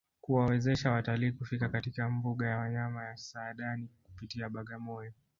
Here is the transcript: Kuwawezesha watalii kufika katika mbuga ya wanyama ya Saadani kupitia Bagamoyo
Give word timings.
Kuwawezesha 0.21 0.91
watalii 0.91 1.31
kufika 1.31 1.69
katika 1.69 2.09
mbuga 2.09 2.47
ya 2.47 2.57
wanyama 2.57 3.03
ya 3.05 3.17
Saadani 3.17 3.87
kupitia 4.03 4.49
Bagamoyo 4.49 5.13